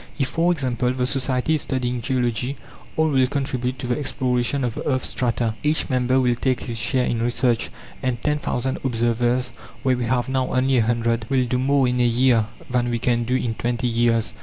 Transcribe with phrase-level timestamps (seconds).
[0.17, 2.57] If, for example, the Society is studying geology,
[2.97, 6.79] all will contribute to the exploration of the earth's strata; each member will take his
[6.79, 7.69] share in research,
[8.01, 9.49] and ten thousand observers,
[9.83, 12.97] where we have now only a hundred, will do more in a year than we
[12.97, 14.33] can do in twenty years.